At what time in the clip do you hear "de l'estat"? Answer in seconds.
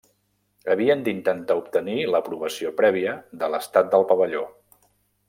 3.45-3.93